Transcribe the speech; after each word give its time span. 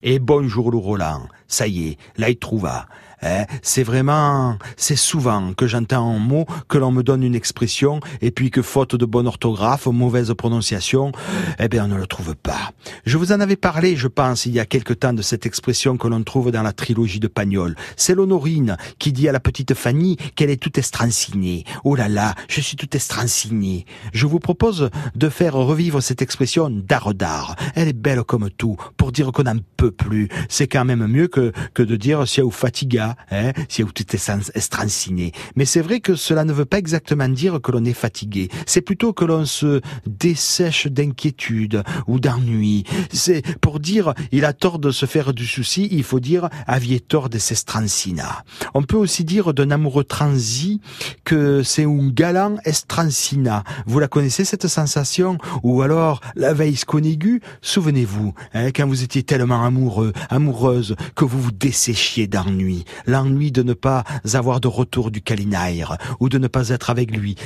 Et 0.00 0.20
bonjour 0.20 0.70
le 0.70 0.76
Roland, 0.76 1.26
ça 1.48 1.66
y 1.66 1.88
est, 1.88 1.98
là 2.16 2.30
il 2.30 2.38
trouva. 2.38 2.86
Hein, 3.22 3.46
c'est 3.62 3.82
vraiment, 3.82 4.58
c'est 4.76 4.96
souvent 4.96 5.52
que 5.52 5.66
j'entends 5.66 6.14
un 6.14 6.18
mot, 6.18 6.46
que 6.68 6.78
l'on 6.78 6.92
me 6.92 7.02
donne 7.02 7.24
une 7.24 7.34
expression, 7.34 8.00
et 8.20 8.30
puis 8.30 8.50
que 8.50 8.62
faute 8.62 8.94
de 8.94 9.04
bonne 9.04 9.26
orthographe, 9.26 9.86
mauvaise 9.86 10.32
prononciation, 10.34 11.10
eh 11.58 11.68
bien 11.68 11.86
on 11.86 11.88
ne 11.88 11.96
le 11.96 12.06
trouve 12.06 12.36
pas. 12.36 12.72
Je 13.04 13.16
vous 13.16 13.32
en 13.32 13.40
avais 13.40 13.56
parlé, 13.56 13.96
je 13.96 14.06
pense, 14.06 14.46
il 14.46 14.52
y 14.52 14.60
a 14.60 14.66
quelque 14.66 14.92
temps 14.92 15.12
de 15.12 15.22
cette 15.22 15.46
expression 15.46 15.96
que 15.96 16.06
l'on 16.06 16.22
trouve 16.22 16.52
dans 16.52 16.62
la 16.62 16.72
trilogie 16.72 17.18
de 17.18 17.26
Pagnol. 17.26 17.74
C'est 17.96 18.14
l'Honorine 18.14 18.76
qui 19.00 19.12
dit 19.12 19.28
à 19.28 19.32
la 19.32 19.40
petite 19.40 19.74
Fanny 19.74 20.16
qu'elle 20.36 20.50
est 20.50 20.62
toute 20.62 20.78
estrancinée. 20.78 21.64
Oh 21.82 21.96
là 21.96 22.08
là, 22.08 22.34
je 22.48 22.60
suis 22.60 22.76
toute 22.76 22.94
estrancinée. 22.94 23.84
Je 24.12 24.26
vous 24.26 24.38
propose 24.38 24.90
de 25.16 25.28
faire 25.28 25.54
revivre 25.54 26.00
cette 26.02 26.22
expression 26.22 26.70
d'art 26.70 27.14
d'art. 27.14 27.56
Elle 27.74 27.88
est 27.88 27.92
belle 27.92 28.22
comme 28.22 28.48
tout, 28.50 28.76
pour 28.96 29.10
dire 29.10 29.32
qu'on 29.32 29.44
n'en 29.44 29.58
peut 29.76 29.90
plus. 29.90 30.28
C'est 30.48 30.68
quand 30.68 30.84
même 30.84 31.06
mieux 31.06 31.26
que, 31.26 31.37
que 31.74 31.82
de 31.82 31.96
dire 31.96 32.26
si 32.26 32.40
vous 32.40 32.50
fatiga 32.50 33.16
hein, 33.30 33.52
si 33.68 33.82
vous 33.82 33.90
êtes 33.90 34.14
estranciné. 34.54 35.32
Mais 35.56 35.64
c'est 35.64 35.80
vrai 35.80 36.00
que 36.00 36.14
cela 36.14 36.44
ne 36.44 36.52
veut 36.52 36.64
pas 36.64 36.78
exactement 36.78 37.28
dire 37.28 37.60
que 37.62 37.72
l'on 37.72 37.84
est 37.84 37.92
fatigué. 37.92 38.48
C'est 38.66 38.80
plutôt 38.80 39.12
que 39.12 39.24
l'on 39.24 39.44
se 39.44 39.80
dessèche 40.06 40.86
d'inquiétude 40.86 41.82
ou 42.06 42.20
d'ennui. 42.20 42.84
C'est 43.12 43.42
pour 43.60 43.80
dire 43.80 44.14
il 44.32 44.44
a 44.44 44.52
tort 44.52 44.78
de 44.78 44.90
se 44.90 45.06
faire 45.06 45.32
du 45.32 45.46
souci, 45.46 45.88
il 45.90 46.02
faut 46.02 46.20
dire 46.20 46.48
aviez 46.66 47.00
tort 47.00 47.28
de 47.28 47.38
s'estrancina. 47.38 48.44
On 48.74 48.82
peut 48.82 48.96
aussi 48.96 49.24
dire 49.24 49.54
d'un 49.54 49.70
amoureux 49.70 50.04
transi 50.04 50.80
que 51.24 51.62
c'est 51.62 51.84
un 51.84 52.08
galant 52.08 52.56
estrancina. 52.64 53.64
Vous 53.86 53.98
la 53.98 54.08
connaissez 54.08 54.44
cette 54.44 54.66
sensation? 54.66 55.38
Ou 55.62 55.82
alors 55.82 56.20
la 56.34 56.52
veille 56.52 56.78
conigu 56.86 57.40
Souvenez-vous, 57.62 58.34
hein, 58.54 58.70
quand 58.74 58.86
vous 58.86 59.02
étiez 59.02 59.22
tellement 59.22 59.64
amoureux, 59.64 60.12
amoureuse, 60.30 60.96
que 61.14 61.24
vous 61.28 61.40
vous 61.40 61.52
desséchiez 61.52 62.26
d'ennui 62.26 62.84
l'ennui 63.06 63.52
de 63.52 63.62
ne 63.62 63.74
pas 63.74 64.04
avoir 64.34 64.60
de 64.60 64.68
retour 64.68 65.10
du 65.10 65.20
Kalinaïr 65.20 65.96
ou 66.20 66.28
de 66.28 66.38
ne 66.38 66.48
pas 66.48 66.70
être 66.70 66.90
avec 66.90 67.16
lui. 67.16 67.36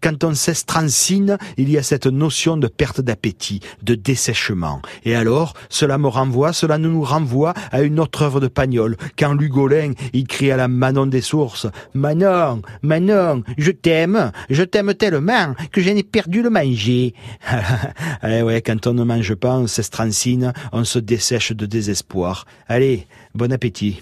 Quand 0.00 0.24
on 0.24 0.34
s'estrancine, 0.34 1.38
il 1.56 1.70
y 1.70 1.78
a 1.78 1.82
cette 1.82 2.06
notion 2.06 2.56
de 2.56 2.68
perte 2.68 3.00
d'appétit, 3.00 3.60
de 3.82 3.94
dessèchement. 3.94 4.80
Et 5.04 5.14
alors, 5.14 5.54
cela 5.68 5.98
me 5.98 6.08
renvoie, 6.08 6.52
cela 6.52 6.78
nous 6.78 7.02
renvoie 7.02 7.54
à 7.72 7.82
une 7.82 8.00
autre 8.00 8.22
œuvre 8.22 8.40
de 8.40 8.48
Pagnol, 8.48 8.96
quand 9.18 9.34
Lugolin, 9.34 9.92
il 10.12 10.26
crie 10.26 10.50
à 10.50 10.56
la 10.56 10.68
Manon 10.68 11.06
des 11.06 11.20
sources, 11.20 11.66
Manon, 11.94 12.62
Manon, 12.82 13.42
je 13.58 13.70
t'aime, 13.70 14.32
je 14.50 14.62
t'aime 14.62 14.94
tellement 14.94 15.54
que 15.72 15.80
j'en 15.80 15.96
ai 15.96 16.02
perdu 16.02 16.42
le 16.42 16.50
manger. 16.50 17.14
Allez, 18.22 18.42
ouais, 18.42 18.62
quand 18.62 18.86
on 18.86 18.94
ne 18.94 19.04
mange 19.04 19.34
pas, 19.34 19.56
on 19.56 19.66
s'estrancine, 19.66 20.52
on 20.72 20.84
se 20.84 20.98
dessèche 20.98 21.52
de 21.52 21.66
désespoir. 21.66 22.46
Allez, 22.68 23.06
bon 23.34 23.52
appétit. 23.52 23.94